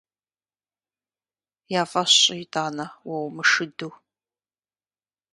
Я 1.79 1.83
фӀэщ 1.91 2.11
щӀы 2.21 2.35
итӀанэ 2.43 2.85
уэ 3.07 3.17
умышыду… 3.27 3.91